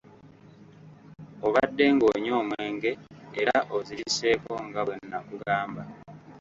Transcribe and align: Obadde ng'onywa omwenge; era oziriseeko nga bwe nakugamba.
Obadde 1.47 1.85
ng'onywa 1.93 2.35
omwenge; 2.43 2.91
era 3.41 3.55
oziriseeko 3.77 4.51
nga 4.67 4.81
bwe 4.85 4.95
nakugamba. 5.11 5.83